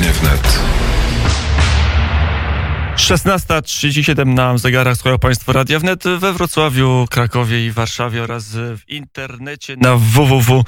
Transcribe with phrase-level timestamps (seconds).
[0.00, 0.60] Wnet.
[2.96, 9.76] 16.37 na zegarach Słuchają Państwo Radia Wnet we Wrocławiu, Krakowie i Warszawie oraz w internecie
[9.76, 10.66] na www.wnet.fm.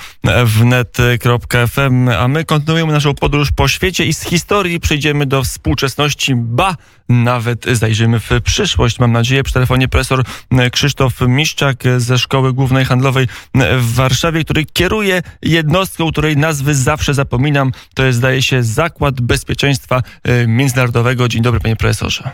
[2.09, 6.77] A my kontynuujemy naszą podróż po świecie i z historii przejdziemy do współczesności, ba,
[7.13, 8.99] nawet zajrzymy w przyszłość.
[8.99, 10.25] Mam nadzieję, przy telefonie profesor
[10.73, 17.73] Krzysztof Miszczak ze Szkoły Głównej Handlowej w Warszawie, który kieruje jednostką, której nazwy zawsze zapominam.
[17.95, 20.03] To jest, zdaje się, Zakład Bezpieczeństwa
[20.47, 21.29] Międzynarodowego.
[21.29, 22.31] Dzień dobry, panie profesorze.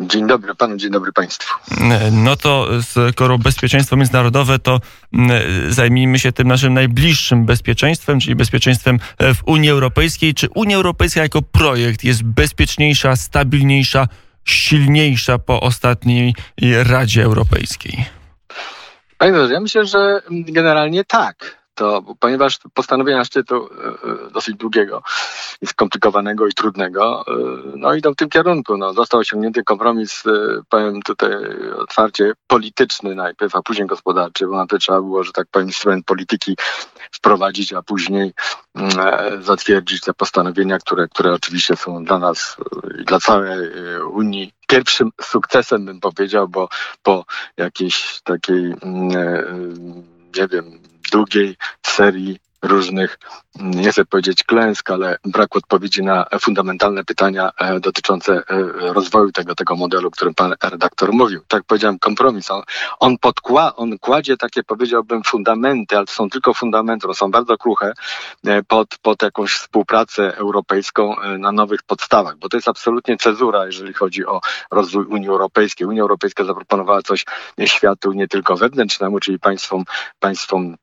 [0.00, 1.54] Dzień dobry panu, dzień dobry państwu.
[2.12, 2.68] No to
[3.12, 4.80] skoro bezpieczeństwo międzynarodowe, to
[5.68, 10.34] zajmijmy się tym naszym najbliższym bezpieczeństwem, czyli bezpieczeństwem w Unii Europejskiej.
[10.34, 14.08] Czy Unia Europejska jako projekt jest bezpieczniejsza, stabilniejsza,
[14.44, 16.34] silniejsza po ostatniej
[16.82, 18.04] Radzie Europejskiej?
[19.18, 25.02] Panie ja myślę, że generalnie tak to ponieważ postanowienia szczytu e, e, dosyć długiego
[25.60, 27.32] i skomplikowanego i trudnego, e,
[27.76, 28.76] no idą w tym kierunku.
[28.76, 30.22] No, został osiągnięty kompromis,
[30.68, 31.30] powiem tutaj
[31.78, 36.06] otwarcie, polityczny najpierw, a później gospodarczy, bo na to trzeba było, że tak powiem, instrument
[36.06, 36.56] polityki
[37.12, 38.32] wprowadzić, a później
[38.74, 38.90] mm,
[39.42, 42.56] zatwierdzić te postanowienia, które, które oczywiście są dla nas
[43.00, 43.70] i dla całej
[44.12, 46.68] Unii pierwszym sukcesem, bym powiedział, bo
[47.02, 47.24] po
[47.56, 49.08] jakiejś takiej, mm,
[50.36, 50.80] nie wiem,
[51.14, 53.18] długiej serii różnych,
[53.60, 58.42] nie chcę powiedzieć klęsk, ale brak odpowiedzi na fundamentalne pytania e, dotyczące e,
[58.92, 61.40] rozwoju tego, tego modelu, o którym pan redaktor mówił.
[61.48, 62.50] Tak powiedziałem, kompromis.
[62.50, 62.62] On,
[63.00, 67.56] on, podkła, on kładzie takie, powiedziałbym, fundamenty, ale to są tylko fundamenty, one są bardzo
[67.58, 67.92] kruche,
[68.46, 73.92] e, pod, pod jakąś współpracę europejską na nowych podstawach, bo to jest absolutnie cezura, jeżeli
[73.92, 74.40] chodzi o
[74.70, 75.86] rozwój Unii Europejskiej.
[75.86, 77.24] Unia Europejska zaproponowała coś
[77.64, 79.84] światu nie tylko wewnętrznemu, czyli państwom,
[80.20, 80.76] państwom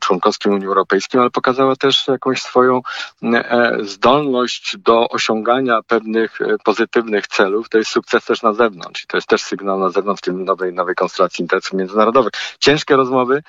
[0.00, 2.80] członkowskim Unii Europejskiej, ale pokazała też jakąś swoją
[3.22, 7.68] e, zdolność do osiągania pewnych e, pozytywnych celów.
[7.68, 10.44] To jest sukces też na zewnątrz i to jest też sygnał na zewnątrz w tym
[10.44, 12.32] nowej, nowej konstelacji interesów międzynarodowych.
[12.58, 13.42] Ciężkie rozmowy.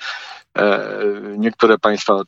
[0.58, 0.88] E,
[1.36, 2.22] niektóre państwa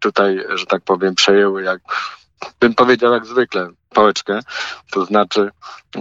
[0.00, 1.80] tutaj, że tak powiem, przejęły jak
[2.60, 4.40] bym powiedział jak zwykle, pałeczkę.
[4.90, 5.50] To znaczy,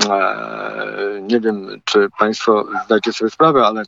[0.09, 3.83] e, nie wiem, czy Państwo zdajecie sobie sprawę, ale,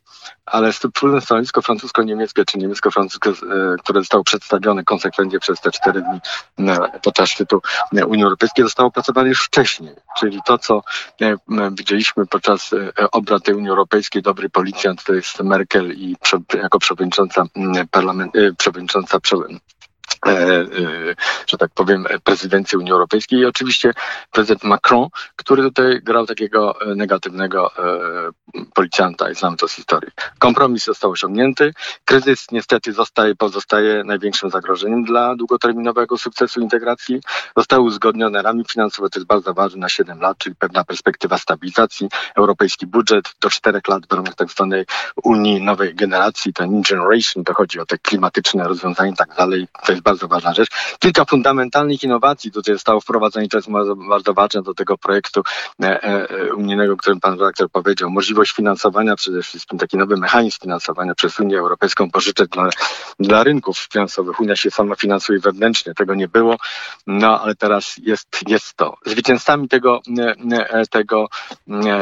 [0.45, 3.33] ale wspólne stanowisko francusko-niemieckie, czy niemiecko-francuskie, e,
[3.83, 6.19] które zostało przedstawione konsekwentnie przez te cztery dni
[6.69, 7.61] e, podczas szczytu
[8.07, 9.95] Unii Europejskiej, zostało opracowane już wcześniej.
[10.19, 10.81] Czyli to, co
[11.71, 12.71] widzieliśmy podczas
[13.11, 16.15] obrad tej Unii Europejskiej, dobry policjant, to jest Merkel i
[16.53, 17.45] jako przewodnicząca
[17.91, 19.59] parlamentu, przewodnicząca E, e,
[21.47, 23.93] że tak powiem, prezydencji Unii Europejskiej i oczywiście
[24.31, 27.71] prezydent Macron, który tutaj grał takiego e, negatywnego
[28.73, 30.11] policjanta i znamy to z historii.
[30.39, 31.73] Kompromis został osiągnięty.
[32.05, 37.21] Kryzys niestety zostaje, pozostaje największym zagrożeniem dla długoterminowego sukcesu integracji.
[37.57, 42.09] Zostały uzgodnione ramy finansowe, to jest bardzo ważne na 7 lat, czyli pewna perspektywa stabilizacji.
[42.35, 44.85] Europejski budżet do 4 lat w ramach tak zwanej
[45.23, 49.67] Unii nowej generacji, ten New Generation, to chodzi o te klimatyczne rozwiązania i tak dalej.
[49.85, 50.69] To jest bardzo ważna rzecz.
[50.99, 55.41] Kilka fundamentalnych innowacji tutaj zostało wprowadzonych, to jest bardzo, bardzo ważne do tego projektu
[55.83, 58.09] e, e, unijnego, o którym pan redaktor powiedział.
[58.09, 62.69] Możliwość finansowania, przede wszystkim taki nowy mechanizm finansowania przez Unię Europejską pożyczek dla,
[63.19, 64.39] dla rynków finansowych.
[64.39, 66.57] Unia się sama finansuje wewnętrznie, tego nie było,
[67.07, 68.97] no ale teraz jest, jest to.
[69.05, 70.01] Zwycięzcami tego,
[70.49, 71.27] e, tego,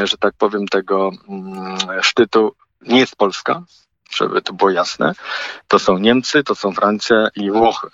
[0.03, 3.63] że tak powiem, tego mm, szczytu nie jest Polska,
[4.15, 5.13] żeby to było jasne.
[5.67, 7.87] To są Niemcy, to są Francja i Włochy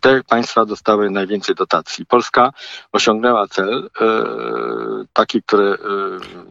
[0.00, 2.06] te państwa dostały najwięcej dotacji.
[2.06, 2.52] Polska
[2.92, 4.04] osiągnęła cel e,
[5.12, 5.64] taki, który.
[5.64, 5.76] E,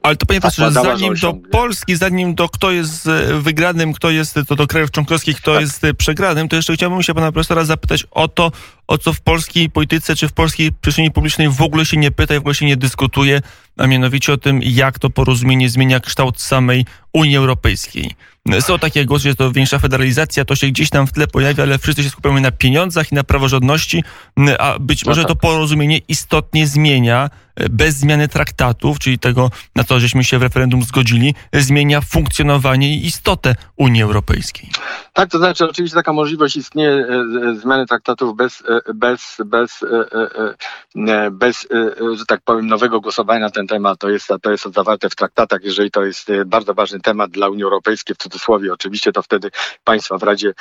[0.04, 4.40] Ale to panie profesorze, zanim do Polski, zanim do kto jest e, wygranym, kto jest
[4.48, 5.62] to do krajów członkowskich, kto tak.
[5.62, 8.52] jest przegranym, to jeszcze chciałbym się pana profesora zapytać o to,
[8.88, 12.34] o co w polskiej polityce czy w polskiej przestrzeni publicznej w ogóle się nie pyta
[12.34, 13.42] i w ogóle się nie dyskutuje,
[13.78, 18.16] a mianowicie o tym, jak to porozumienie zmienia kształt samej Unii Europejskiej.
[18.60, 21.80] Są takie głosy, że to większa federalizacja, to się gdzieś tam w tle pojawia, ale
[21.80, 24.04] wszyscy się skupiamy na pieniądzach i na praworządności,
[24.60, 27.30] a być może to porozumienie istotnie zmienia
[27.70, 33.06] bez zmiany traktatów, czyli tego, na co żeśmy się w referendum zgodzili, zmienia funkcjonowanie i
[33.06, 34.70] istotę Unii Europejskiej.
[35.14, 39.86] Tak, to znaczy oczywiście taka możliwość istnieje e, e, zmiany traktatów bez, e, bez, bez,
[41.32, 41.68] bez,
[42.14, 44.00] że tak powiem, nowego głosowania na ten temat.
[44.00, 45.64] To jest, to jest zawarte w traktatach.
[45.64, 49.52] Jeżeli to jest bardzo ważny temat dla Unii Europejskiej, w cudzysłowie oczywiście, to wtedy
[49.84, 50.54] państwa w Radzie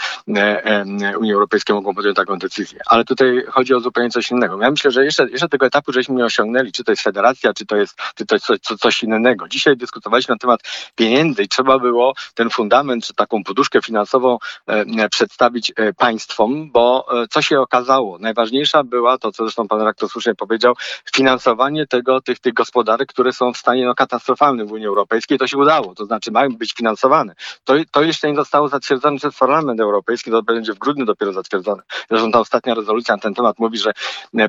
[1.19, 2.81] Unii Europejskiej mogą podjąć taką decyzję.
[2.87, 4.63] Ale tutaj chodzi o zupełnie coś innego.
[4.63, 7.67] Ja myślę, że jeszcze, jeszcze tego etapu żeśmy nie osiągnęli, czy to jest federacja, czy
[7.67, 9.49] to jest, czy to jest coś, coś innego.
[9.49, 10.61] Dzisiaj dyskutowaliśmy na temat
[10.95, 17.07] pieniędzy i trzeba było ten fundament, czy taką poduszkę finansową e, przedstawić e, państwom, bo
[17.23, 18.19] e, co się okazało?
[18.19, 20.75] Najważniejsza była to, co zresztą pan rektor słusznie powiedział,
[21.15, 25.39] finansowanie tego, tych, tych gospodarek, które są w stanie no, katastrofalnym w Unii Europejskiej.
[25.39, 27.35] To się udało, to znaczy mają być finansowane.
[27.65, 31.83] To, to jeszcze nie zostało zatwierdzone przez Parlament Europejski, to będzie w grudniu dopiero zatwierdzone.
[32.11, 33.93] Zresztą ta ostatnia rezolucja na ten temat mówi, że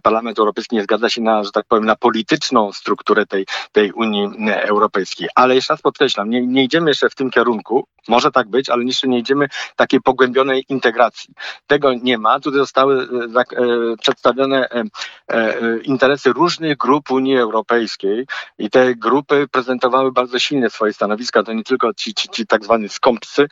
[0.04, 4.30] Parlament Europejski nie zgadza się na, że tak powiem, na polityczną strukturę tej, tej Unii
[4.52, 5.30] Europejskiej.
[5.36, 8.84] Ale jeszcze raz podkreślam, nie, nie idziemy jeszcze w tym kierunku, może tak być, ale
[8.84, 11.34] jeszcze nie idziemy takiej pogłębionej integracji.
[11.68, 12.40] Tego nie ma.
[12.40, 18.26] Tutaj zostały e, e, przedstawione e, interesy różnych grup Unii Europejskiej
[18.58, 21.44] i te grupy prezentowały bardzo silnie swoje stanowiska.
[21.44, 23.48] To nie tylko ci, ci, ci tak zwani skąpcy,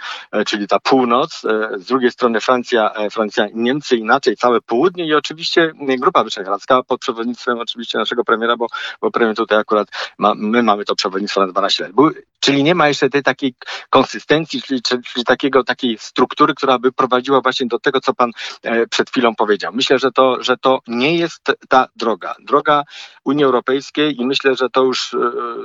[0.48, 1.42] czyli ta północ,
[1.78, 7.00] z drugiej strony Francja, Francja i Niemcy, inaczej całe południe i oczywiście Grupa Wyszehradzka pod
[7.00, 8.68] przewodnictwem oczywiście naszego premiera, bo,
[9.02, 11.92] bo premier tutaj akurat ma, my mamy to przewodnictwo na 12 lat.
[12.40, 13.54] Czyli nie ma jeszcze tej takiej
[13.90, 18.32] konsystencji, czyli, czyli takiego, takiej struktury, która by prowadziła właśnie do tego, co pan
[18.64, 19.74] e, przed chwilą powiedział.
[19.74, 22.36] Myślę, że to, że to nie jest ta droga.
[22.40, 22.84] Droga
[23.26, 25.18] Unii Europejskiej i myślę, że to już e,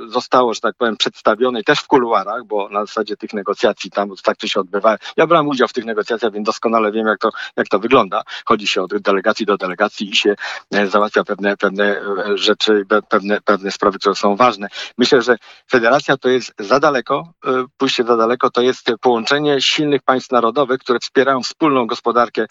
[0.07, 4.37] zostało, że tak powiem, przedstawione też w kuluarach, bo na zasadzie tych negocjacji tam tak
[4.37, 4.97] to się odbywa.
[5.17, 8.23] Ja brałem udział w tych negocjacjach, więc doskonale wiem, jak to, jak to wygląda.
[8.45, 10.35] Chodzi się od delegacji do delegacji i się
[10.73, 12.01] e, załatwia pewne, pewne
[12.35, 14.67] rzeczy, pewne, pewne sprawy, które są ważne.
[14.97, 15.37] Myślę, że
[15.71, 20.79] federacja to jest za daleko, e, pójście za daleko to jest połączenie silnych państw narodowych,
[20.79, 22.45] które wspierają wspólną gospodarkę,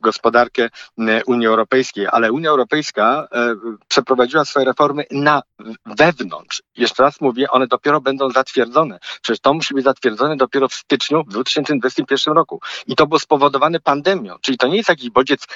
[0.00, 0.68] gospodarkę
[0.98, 3.54] e, Unii Europejskiej, ale Unia Europejska e,
[3.88, 5.42] przeprowadziła swoje reformy na
[5.86, 6.62] wewnątrz.
[6.76, 8.98] Jeszcze raz mówię, one dopiero będą zatwierdzone.
[9.22, 12.60] Przecież to musi być zatwierdzone dopiero w styczniu w 2021 roku.
[12.86, 15.46] I to było spowodowane pandemią, czyli to nie jest jakiś bodziec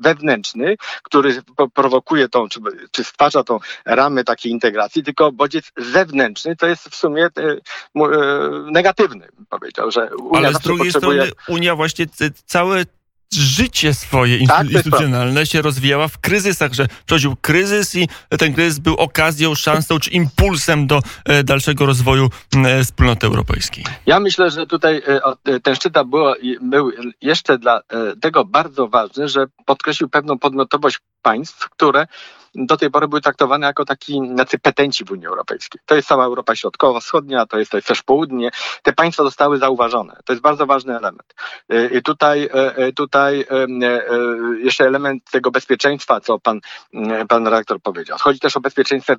[0.00, 1.42] wewnętrzny, który
[1.74, 2.60] prowokuje tą, czy,
[2.90, 8.10] czy stwarza tą ramę takiej integracji, tylko bodziec zewnętrzny to jest w sumie e, e,
[8.72, 11.22] negatywny, powiedział, że Unia Ale z drugiej potrzebuje...
[11.22, 12.06] strony Unia właśnie
[12.46, 12.84] całe
[13.32, 18.08] życie swoje tak, instytucjonalne się rozwijała w kryzysach, że przychodził kryzys i
[18.38, 22.28] ten kryzys był okazją, szansą czy impulsem do e, dalszego rozwoju
[22.84, 23.84] wspólnoty europejskiej.
[24.06, 25.02] Ja myślę, że tutaj
[25.62, 26.24] ten szczyt był,
[26.60, 27.80] był jeszcze dla
[28.20, 32.06] tego bardzo ważny, że podkreślił pewną podmiotowość państw, które
[32.54, 35.80] do tej pory były traktowane jako taki tacy petenci w Unii Europejskiej.
[35.86, 38.50] To jest cała Europa Środkowa-Wschodnia, to jest, to jest też południe.
[38.82, 40.16] Te państwa zostały zauważone.
[40.24, 41.34] To jest bardzo ważny element.
[41.92, 43.46] I tutaj, y, y, tutaj
[44.62, 46.60] jeszcze element tego bezpieczeństwa, co pan,
[47.28, 48.18] pan redaktor powiedział.
[48.20, 49.12] Chodzi też o bezpieczeństwo,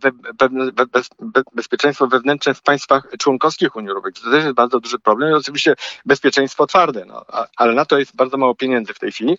[1.56, 4.24] bezpieczeństwo wewnętrzne w państwach członkowskich Unii Europejskiej.
[4.24, 5.76] To też jest bardzo duży problem i oczywiście
[6.06, 7.26] bezpieczeństwo twarde, no,
[7.58, 9.38] ale na to jest bardzo mało pieniędzy w tej chwili.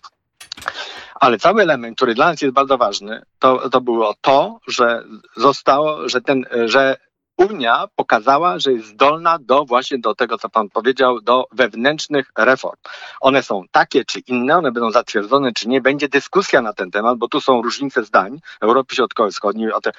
[1.15, 5.03] Ale cały element, który dla nas jest bardzo ważny, to, to było to, że
[5.35, 6.97] zostało, że ten, że
[7.37, 12.77] Unia pokazała, że jest zdolna do właśnie do tego, co pan powiedział, do wewnętrznych reform.
[13.21, 15.81] One są takie czy inne, one będą zatwierdzone czy nie.
[15.81, 19.71] Będzie dyskusja na ten temat, bo tu są różnice zdań Europy Środkowo-Wschodniej.
[19.73, 19.91] O, te,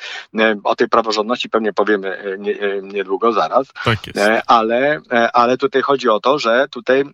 [0.65, 3.67] o tej praworządności pewnie powiemy e, e, niedługo, zaraz.
[3.85, 4.19] Tak jest.
[4.19, 5.01] E, ale,
[5.33, 7.05] ale tutaj chodzi o to, że tutaj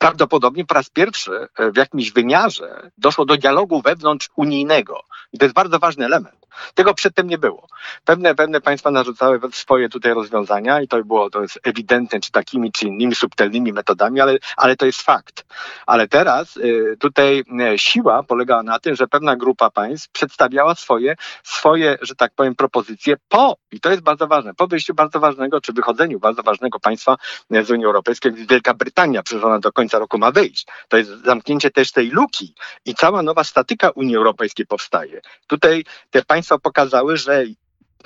[0.00, 5.00] prawdopodobnie po raz pierwszy w jakimś wymiarze doszło do dialogu wewnątrz unijnego.
[5.32, 6.40] I to jest bardzo ważny element.
[6.74, 7.66] Tego przedtem nie było.
[8.04, 12.72] Pewne, pewne państwa narzucały swoje tutaj rozwiązania i to było to jest ewidentne, czy takimi,
[12.72, 15.44] czy innymi subtelnymi metodami, ale, ale to jest fakt.
[15.86, 21.16] Ale teraz y, tutaj y, siła polegała na tym, że pewna grupa państw przedstawiała swoje,
[21.42, 25.60] swoje, że tak powiem, propozycje po, i to jest bardzo ważne, po wyjściu bardzo ważnego,
[25.60, 27.16] czy wychodzeniu bardzo ważnego państwa
[27.62, 30.66] z Unii Europejskiej, Wielka Brytania, przecież ona do końca roku ma wyjść.
[30.88, 32.54] To jest zamknięcie też tej luki
[32.84, 35.20] i cała nowa statyka Unii Europejskiej powstaje.
[35.46, 37.44] Tutaj te państwa pokazały, że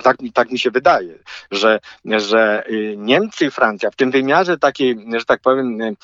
[0.03, 1.19] tak, tak mi się wydaje,
[1.51, 5.95] że, że y, Niemcy i Francja w tym wymiarze takiej, że tak powiem, y,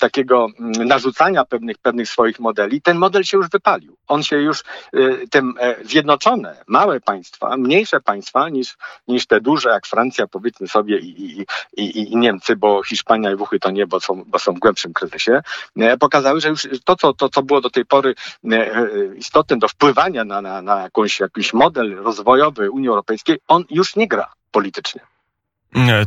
[0.00, 3.96] takiego narzucania pewnych, pewnych swoich modeli, ten model się już wypalił.
[4.08, 4.60] On się już,
[4.94, 8.76] y, tym e, zjednoczone, małe państwa, mniejsze państwa niż,
[9.08, 11.46] niż te duże, jak Francja, powiedzmy sobie, i, i,
[11.76, 14.92] i, i Niemcy, bo Hiszpania i Włochy to nie, bo są, bo są w głębszym
[14.92, 15.40] kryzysie,
[15.76, 18.14] e, pokazały, że już to, co, to, co było do tej pory
[18.50, 18.86] e,
[19.16, 24.08] istotne do wpływania na, na, na jakąś, jakiś model rozwojowy Unii Europejskiej, On już nie
[24.08, 25.00] gra politycznie.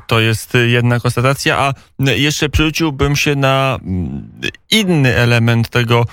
[0.08, 3.80] To jest jedna konstatacja, a jeszcze przerzuciłbym się na
[4.72, 6.06] inny element tego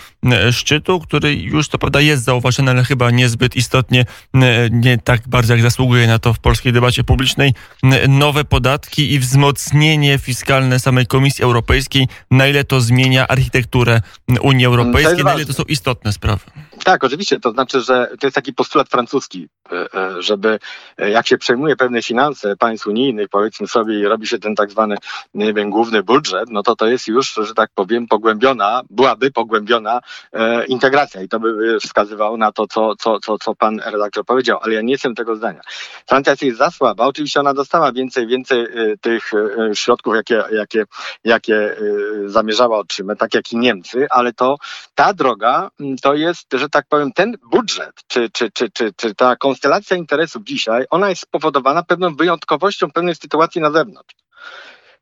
[0.51, 4.05] szczytu, który już to prawda jest zauważony, ale chyba niezbyt istotnie,
[4.71, 7.55] nie tak bardzo jak zasługuje na to w polskiej debacie publicznej.
[8.09, 12.09] Nowe podatki i wzmocnienie fiskalne samej Komisji Europejskiej.
[12.31, 14.01] Na ile to zmienia architekturę
[14.41, 16.45] Unii Europejskiej, na ile to są istotne sprawy.
[16.85, 17.41] Tak, oczywiście.
[17.41, 20.59] To znaczy, że to jest taki postulat francuski, e, e, żeby
[20.99, 24.71] e, jak się przejmuje pewne finanse państw unijnych, powiedzmy sobie, i robi się ten tak
[24.71, 24.97] zwany,
[25.35, 30.01] nie wiem, główny budżet, no to to jest już, że tak powiem, pogłębiona, byłaby pogłębiona
[30.69, 34.75] integracja i to by wskazywało na to, co, co, co, co pan redaktor powiedział, ale
[34.75, 35.61] ja nie jestem tego zdania.
[36.09, 37.07] Francja jest za słaba.
[37.07, 38.67] Oczywiście ona dostała więcej, więcej
[39.01, 39.31] tych
[39.75, 40.85] środków, jakie, jakie,
[41.25, 41.77] jakie
[42.27, 44.57] zamierzała otrzymać, tak jak i Niemcy, ale to
[44.95, 45.71] ta droga
[46.03, 50.43] to jest, że tak powiem, ten budżet, czy, czy, czy, czy, czy ta konstelacja interesów
[50.45, 54.15] dzisiaj, ona jest spowodowana pewną wyjątkowością pewnej sytuacji na zewnątrz.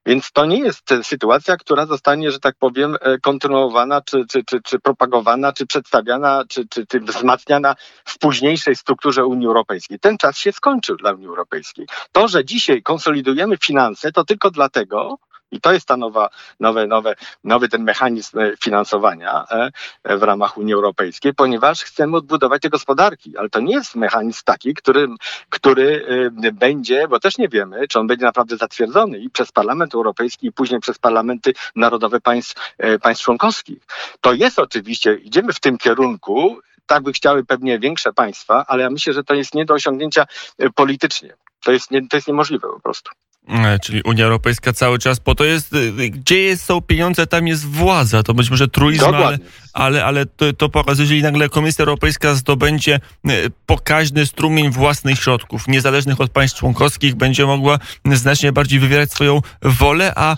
[0.06, 4.62] Więc to nie jest sytuacja, która zostanie, że tak powiem, e, kontynuowana, czy, czy, czy,
[4.62, 7.74] czy propagowana, czy przedstawiana, czy, czy, czy wzmacniana
[8.04, 9.98] w późniejszej strukturze Unii Europejskiej.
[9.98, 11.86] Ten czas się skończył dla Unii Europejskiej.
[12.12, 15.18] To, że dzisiaj konsolidujemy finanse, to tylko dlatego,
[15.50, 16.28] i to jest ta nowa,
[16.60, 17.14] nowe, nowe,
[17.44, 19.70] nowy ten mechanizm e, finansowania e,
[20.04, 24.40] e, w ramach Unii Europejskiej, ponieważ chcemy odbudować te gospodarki, ale to nie jest mechanizm
[24.44, 25.08] taki, który,
[25.50, 26.04] który
[26.52, 30.52] będzie, bo też nie wiemy, czy on będzie naprawdę zatwierdzony i przez Parlament Europejski i
[30.52, 33.78] później przez parlamenty narodowe państw, państw członkowskich.
[34.20, 38.90] To jest oczywiście, idziemy w tym kierunku, tak by chciały pewnie większe państwa, ale ja
[38.90, 40.26] myślę, że to jest nie do osiągnięcia
[40.74, 41.34] politycznie.
[41.64, 43.10] To jest, nie, to jest niemożliwe po prostu.
[43.50, 47.66] E, czyli Unia Europejska cały czas po to jest, y, gdzie są pieniądze, tam jest
[47.66, 48.22] władza.
[48.22, 49.38] To być może truizm, ale,
[49.72, 53.00] ale, ale to, to pokazuje, jeżeli nagle Komisja Europejska zdobędzie
[53.30, 57.78] y, pokaźny strumień własnych środków, niezależnych od państw członkowskich, będzie mogła
[58.12, 60.36] znacznie bardziej wywierać swoją wolę, a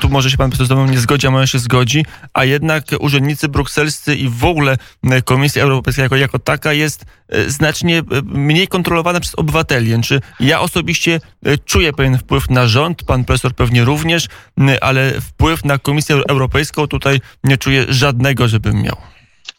[0.00, 2.84] tu może się pan profesor z mną nie zgodzi, a może się zgodzi, a jednak
[3.00, 4.76] urzędnicy brukselscy i w ogóle
[5.24, 7.04] Komisja Europejska jako, jako taka jest
[7.46, 10.02] znacznie mniej kontrolowana przez obywateli.
[10.02, 11.20] Czy ja osobiście
[11.64, 14.26] czuję pewien wpływ na rząd, pan profesor pewnie również,
[14.80, 18.96] ale wpływ na Komisję Europejską tutaj nie czuję żadnego, żebym miał.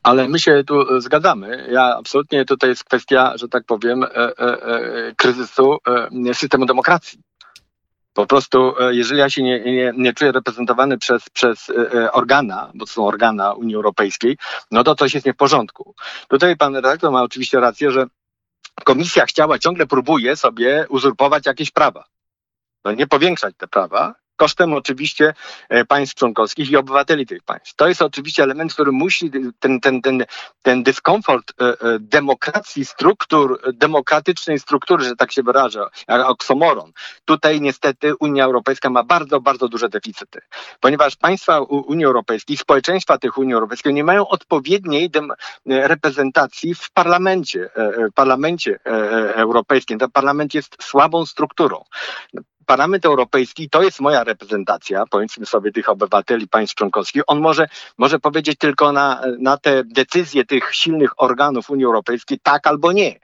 [0.04, 1.68] Ale my się tu zgadzamy.
[1.72, 5.78] Ja absolutnie tutaj jest kwestia, że tak powiem, e, e, e, kryzysu
[6.34, 7.20] systemu demokracji.
[8.14, 11.72] Po prostu, jeżeli ja się nie, nie, nie czuję reprezentowany przez, przez
[12.12, 14.38] organa, bo to są organa Unii Europejskiej,
[14.72, 15.96] no to coś jest nie w porządku.
[16.28, 18.06] Tutaj pan redaktor ma oczywiście rację, że
[18.84, 22.06] komisja chciała, ciągle próbuje sobie uzurpować jakieś prawa
[22.86, 25.34] no nie powiększać te prawa, kosztem oczywiście
[25.70, 27.76] e, państw członkowskich i obywateli tych państw.
[27.76, 30.26] To jest oczywiście element, który musi ten, ten, ten,
[30.62, 36.92] ten dyskomfort e, e, demokracji, struktur, demokratycznej struktury, że tak się wyrażę, oksomoron.
[37.26, 40.40] Tutaj niestety Unia Europejska ma bardzo, bardzo duże deficyty,
[40.80, 45.10] ponieważ państwa Unii Europejskiej, społeczeństwa tych Unii Europejskiej nie mają odpowiedniej
[45.66, 47.70] reprezentacji w parlamencie,
[48.16, 48.80] parlamencie
[49.36, 50.00] europejskim.
[50.00, 51.84] Ten parlament jest słabą strukturą.
[52.70, 58.20] Parlament Europejski, to jest moja reprezentacja, powiedzmy sobie, tych obywateli państw członkowskich, on może, może
[58.20, 63.20] powiedzieć tylko na, na te decyzje tych silnych organów Unii Europejskiej tak albo nie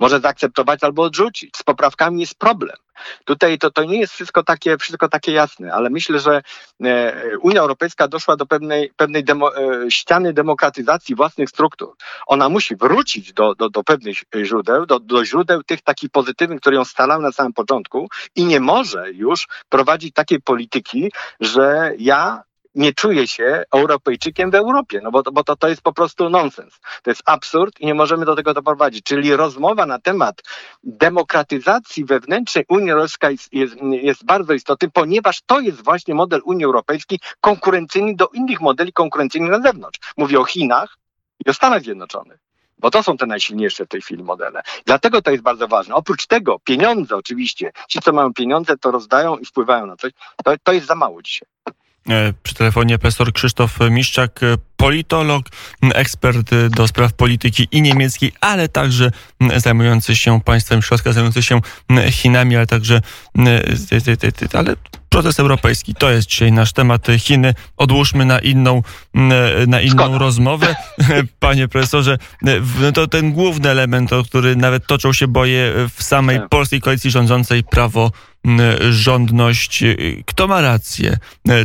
[0.00, 1.56] może zaakceptować albo odrzucić.
[1.56, 2.76] Z poprawkami jest problem.
[3.24, 6.42] Tutaj to, to nie jest wszystko takie, wszystko takie jasne, ale myślę, że
[6.84, 11.94] e, Unia Europejska doszła do pewnej, pewnej demo, e, ściany demokratyzacji własnych struktur.
[12.26, 16.76] Ona musi wrócić do, do, do pewnych źródeł, do, do źródeł tych takich pozytywnych, które
[16.76, 22.42] ją stalały na samym początku i nie może już prowadzić takiej polityki, że ja
[22.78, 26.80] nie czuje się Europejczykiem w Europie, no bo, bo to, to jest po prostu nonsens.
[27.02, 29.04] To jest absurd i nie możemy do tego doprowadzić.
[29.04, 30.42] Czyli rozmowa na temat
[30.84, 36.64] demokratyzacji wewnętrznej Unii Europejskiej jest, jest, jest bardzo istotny, ponieważ to jest właśnie model Unii
[36.64, 40.00] Europejskiej konkurencyjny do innych modeli konkurencyjnych na zewnątrz.
[40.16, 40.98] Mówię o Chinach
[41.46, 42.38] i o Stanach Zjednoczonych
[42.80, 44.62] bo to są te najsilniejsze w tej chwili modele.
[44.86, 45.94] Dlatego to jest bardzo ważne.
[45.94, 50.12] Oprócz tego pieniądze oczywiście, ci co mają pieniądze to rozdają i wpływają na coś,
[50.44, 51.48] to, to jest za mało dzisiaj.
[52.10, 55.46] E, przy telefonie profesor Krzysztof Miszczak, e, politolog,
[55.94, 59.10] ekspert e, do spraw polityki i niemieckiej, ale także
[59.56, 61.60] zajmujący się państwem środka, zajmujący się
[62.10, 63.00] Chinami, ale także
[64.52, 64.76] ale
[65.08, 65.94] proces europejski.
[65.94, 67.06] To jest dzisiaj nasz temat.
[67.18, 68.82] Chiny odłóżmy na inną,
[69.66, 70.76] na inną rozmowę.
[71.40, 72.18] Panie profesorze,
[72.94, 76.48] to ten główny element, o który nawet toczą się boje w samej tak.
[76.48, 78.10] polskiej koalicji rządzącej, prawo
[78.90, 79.84] rządność.
[80.26, 81.16] Kto ma rację?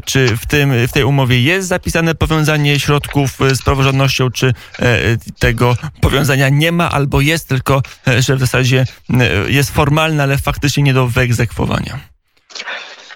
[0.05, 5.77] Czy w, tym, w tej umowie jest zapisane powiązanie środków z praworządnością, czy e, tego
[6.01, 10.83] powiązania nie ma, albo jest tylko, e, że w zasadzie e, jest formalne, ale faktycznie
[10.83, 11.99] nie do wyegzekwowania?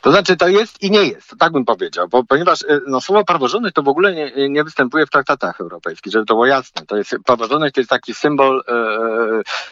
[0.07, 3.25] To znaczy, to jest i nie jest, tak bym powiedział, bo, ponieważ e, no, słowo
[3.25, 6.85] praworządność to w ogóle nie, nie występuje w traktatach europejskich, żeby to było jasne.
[6.85, 8.73] To jest, praworządność to jest taki symbol e,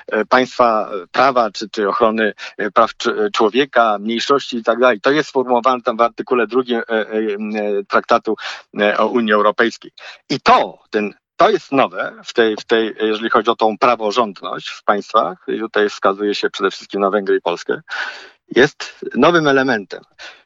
[0.07, 2.33] e, państwa prawa, czy, czy ochrony
[2.73, 2.91] praw
[3.33, 5.01] człowieka, mniejszości i tak dalej.
[5.01, 7.05] To jest sformułowane tam w artykule drugim e,
[7.87, 8.35] traktatu
[8.97, 9.91] o Unii Europejskiej.
[10.29, 14.69] I to, ten to jest nowe w tej, w tej, jeżeli chodzi o tą praworządność
[14.69, 17.81] w państwach, i tutaj wskazuje się przede wszystkim na Węgry i Polskę,
[18.55, 20.01] jest nowym elementem.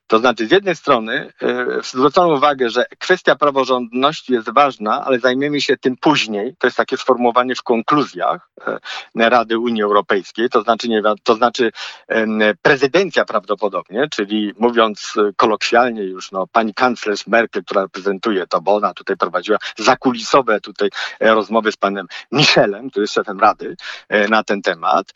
[0.09, 5.61] To znaczy, z jednej strony e, zwrócono uwagę, że kwestia praworządności jest ważna, ale zajmiemy
[5.61, 6.55] się tym później.
[6.59, 8.49] To jest takie sformułowanie w konkluzjach
[9.15, 10.49] e, Rady Unii Europejskiej.
[10.49, 11.71] To znaczy, nie, to znaczy
[12.61, 18.93] prezydencja prawdopodobnie, czyli mówiąc kolokwialnie już, no, pani kanclerz Merkel, która reprezentuje to, bo ona
[18.93, 20.89] tutaj prowadziła zakulisowe tutaj
[21.19, 23.75] e, rozmowy z panem Michelem, który jest szefem Rady
[24.29, 25.13] na ten temat,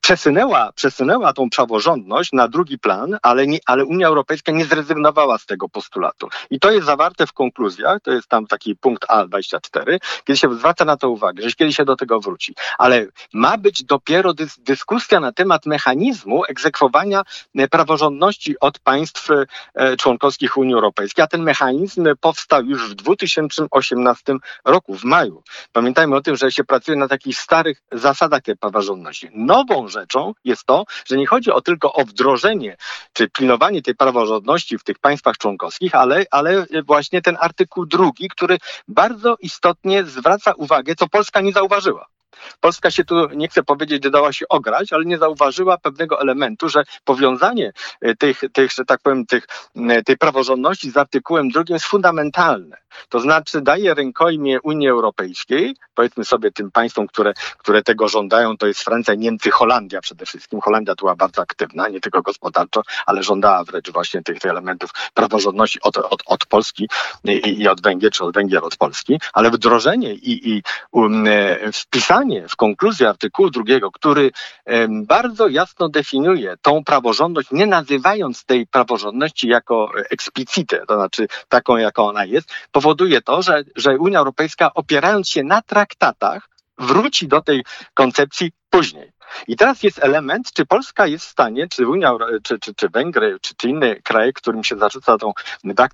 [0.00, 5.38] przesunęła, przesunęła tą praworządność na drugi plan, ale, nie, ale Unia Europejska Europejska nie zrezygnowała
[5.38, 6.28] z tego postulatu.
[6.50, 10.84] I to jest zawarte w konkluzjach, to jest tam taki punkt A24, kiedy się zwraca
[10.84, 12.54] na to uwagę, że kiedy się do tego wróci.
[12.78, 17.22] Ale ma być dopiero dys dyskusja na temat mechanizmu egzekwowania
[17.54, 24.34] e, praworządności od państw e, członkowskich Unii Europejskiej, a ten mechanizm powstał już w 2018
[24.64, 25.42] roku, w maju.
[25.72, 29.28] Pamiętajmy o tym, że się pracuje na takich starych zasadach tej praworządności.
[29.34, 32.76] Nową rzeczą jest to, że nie chodzi o tylko o wdrożenie
[33.12, 38.28] czy pilnowanie tej praworządności, praworządności w tych państwach członkowskich, ale, ale właśnie ten artykuł drugi,
[38.28, 42.06] który bardzo istotnie zwraca uwagę, co Polska nie zauważyła.
[42.60, 46.84] Polska się tu, nie chcę powiedzieć, dała się ograć, ale nie zauważyła pewnego elementu, że
[47.04, 51.86] powiązanie e, tych, tych że tak powiem, tych, e, tej praworządności z artykułem drugim jest
[51.86, 52.81] fundamentalne.
[53.08, 58.66] To znaczy daje rękojmie Unii Europejskiej, powiedzmy sobie tym państwom, które, które tego żądają, to
[58.66, 60.60] jest Francja, Niemcy, Holandia przede wszystkim.
[60.60, 65.80] Holandia była bardzo aktywna, nie tylko gospodarczo, ale żądała wręcz właśnie tych, tych elementów praworządności
[65.80, 66.88] od, od, od Polski
[67.24, 71.72] i, i od Węgier, czy od Węgier od Polski, ale wdrożenie i, i um, e,
[71.72, 74.30] wpisanie w konkluzji artykułu drugiego, który
[74.90, 82.08] bardzo jasno definiuje tą praworządność, nie nazywając tej praworządności jako eksplicite, to znaczy taką, jaką
[82.08, 86.48] ona jest, powoduje to, że, że Unia Europejska opierając się na traktatach,
[86.78, 89.12] wróci do tej koncepcji później.
[89.48, 92.12] I teraz jest element, czy Polska jest w stanie, czy Unia,
[92.42, 95.32] czy, czy, czy Węgry, czy, czy inne kraje, którym się zarzuca tą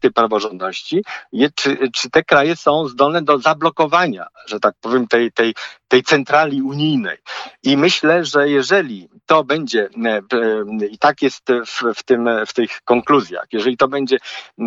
[0.01, 5.33] tej praworządności, je, czy, czy te kraje są zdolne do zablokowania, że tak powiem, tej,
[5.33, 5.55] tej,
[5.89, 7.17] tej centrali unijnej.
[7.63, 12.55] I myślę, że jeżeli to będzie, e, e, i tak jest w, w, tym, w
[12.55, 14.17] tych konkluzjach, jeżeli to będzie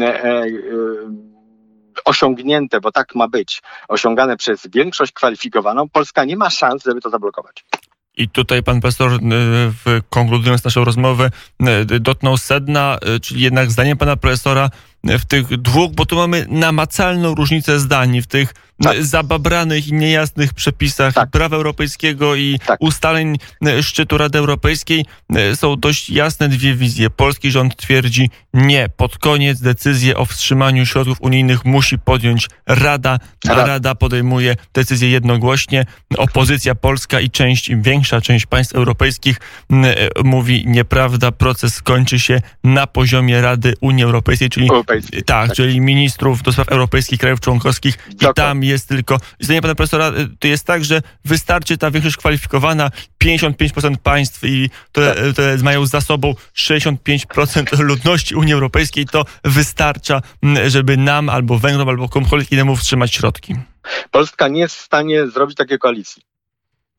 [0.02, 0.46] e,
[2.06, 7.10] osiągnięte, bo tak ma być, osiągane przez większość kwalifikowaną, Polska nie ma szans, żeby to
[7.10, 7.66] zablokować.
[8.18, 9.20] I tutaj pan profesor,
[10.10, 11.30] konkludując naszą rozmowę,
[12.00, 14.70] dotknął sedna, czyli jednak zdaniem pana profesora
[15.04, 19.06] w tych dwóch, bo tu mamy namacalną różnicę zdań w tych tak.
[19.06, 21.30] zababranych i niejasnych przepisach tak.
[21.30, 22.82] prawa europejskiego i tak.
[22.82, 27.10] ustaleń e, szczytu Rady Europejskiej e, są dość jasne dwie wizje.
[27.10, 28.90] Polski rząd twierdzi nie.
[28.98, 35.86] Pod koniec decyzję o wstrzymaniu środków unijnych musi podjąć Rada, a Rada podejmuje decyzję jednogłośnie.
[36.18, 39.38] Opozycja polska i część, większa część państw europejskich
[39.72, 41.32] e, mówi nieprawda.
[41.32, 46.70] Proces skończy się na poziomie Rady Unii Europejskiej, czyli tak, tak, czyli ministrów do spraw
[46.70, 51.02] europejskich krajów członkowskich i tam jest tylko, zdanie pana profesora, y, to jest tak, że
[51.26, 52.92] wystarczy ta większość kwalifikowana,
[53.24, 55.18] 55% państw i to, tak.
[55.36, 60.22] to mają za sobą 65% ludności Unii Europejskiej, to wystarcza,
[60.68, 63.56] żeby nam albo Węgrom, albo komukolwiek innemu wstrzymać środki.
[64.12, 66.24] Polska nie jest w stanie zrobić takiej koalicji.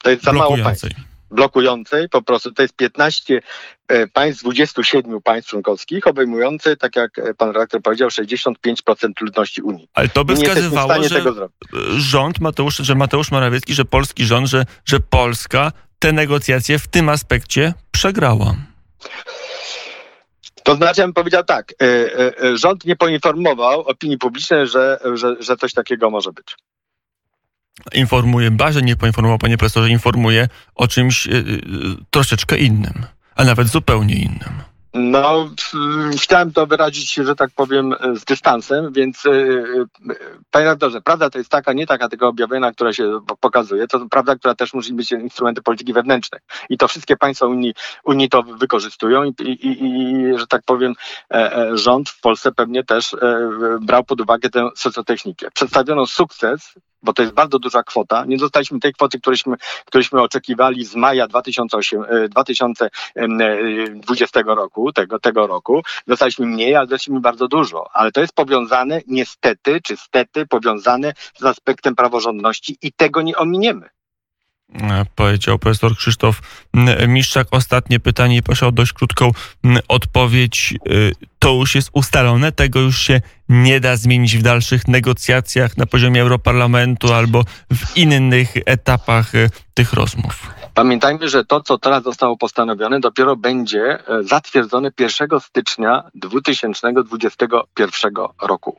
[0.03, 0.87] To jest za mało państw
[1.33, 3.43] blokującej, po prostu to jest 15
[3.89, 8.55] e, państw z 27 państw członkowskich, obejmujące, tak jak e, pan redaktor powiedział, 65%
[9.21, 9.89] ludności Unii.
[9.95, 11.23] Ale to by wskazywało, że
[11.97, 17.09] rząd Mateusz, że Mateusz Morawiecki, że polski rząd, że, że Polska te negocjacje w tym
[17.09, 18.55] aspekcie przegrała.
[20.63, 25.57] To znaczy, ja bym powiedział tak, e, rząd nie poinformował opinii publicznej, że, że, że
[25.57, 26.57] coś takiego może być
[27.95, 31.43] informuje, barze nie poinformował, panie profesorze, informuje o czymś yy,
[32.11, 33.07] troszeczkę innym,
[33.37, 34.63] a nawet zupełnie innym.
[34.95, 35.51] No,
[36.17, 39.23] chciałem to wyrazić, że tak powiem, z dystansem, więc
[40.51, 44.37] panie redaktorze, prawda to jest taka, nie taka tego objawienia, która się pokazuje, to prawda,
[44.37, 46.41] która też musi być instrumenty polityki wewnętrznej.
[46.69, 50.95] I to wszystkie państwa Unii, Unii to wykorzystują i, i, i że tak powiem,
[51.31, 53.49] e, e, rząd w Polsce pewnie też e,
[53.83, 55.51] brał pod uwagę tę socjotechnikę.
[55.51, 58.25] Przedstawiono sukces bo to jest bardzo duża kwota.
[58.25, 65.83] Nie dostaliśmy tej kwoty, któryśmy, któryśmy oczekiwali z maja 2008, 2020 roku, tego, tego roku.
[66.07, 67.87] Dostaliśmy mniej, ale dostaliśmy bardzo dużo.
[67.93, 73.89] Ale to jest powiązane niestety, czy stety powiązane z aspektem praworządności i tego nie ominiemy.
[74.81, 76.41] E, powiedział profesor Krzysztof
[77.09, 77.47] Miszczak.
[77.51, 79.31] Ostatnie pytanie, proszę o dość krótką
[79.89, 80.75] odpowiedź.
[80.75, 80.91] E,
[81.39, 86.23] to już jest ustalone, tego już się nie da zmienić w dalszych negocjacjach na poziomie
[86.23, 90.51] Europarlamentu albo w innych etapach e, tych rozmów.
[90.75, 98.77] Pamiętajmy, że to, co teraz zostało postanowione, dopiero będzie zatwierdzone 1 stycznia 2021 roku.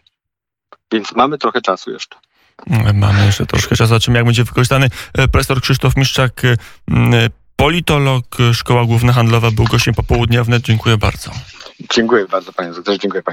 [0.92, 2.16] Więc mamy trochę czasu jeszcze.
[2.94, 4.90] Mamy jeszcze troszkę czasu, o czym jak będzie wykorzystany.
[5.14, 6.56] E, profesor Krzysztof Miszczak, e,
[7.56, 10.64] politolog, Szkoła Główna Handlowa był gościem popołudnia wnet.
[10.64, 11.32] Dziękuję bardzo.
[11.96, 13.32] Dziękuję bardzo panie doktorze, dziękuję pani.